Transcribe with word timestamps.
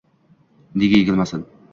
Nega 0.83 0.97
egilmasin 1.01 1.45